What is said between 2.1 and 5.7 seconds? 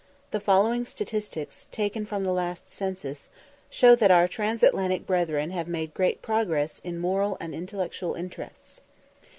the last census, show that our Transatlantic brethren have